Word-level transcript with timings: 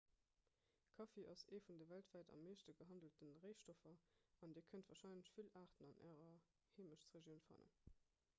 kaffi 0.99 1.23
ass 1.33 1.43
ee 1.55 1.59
vun 1.65 1.77
de 1.81 1.85
weltwäit 1.91 2.29
am 2.35 2.41
meeschte 2.45 2.75
gehandelte 2.79 3.29
réistoffer 3.45 3.97
an 4.47 4.57
dir 4.57 4.67
kënnt 4.73 4.91
warscheinlech 4.93 5.31
vill 5.37 5.53
aarten 5.63 5.93
an 5.95 6.03
ärer 6.15 6.35
heemechtregioun 6.81 7.47
fannen 7.51 7.73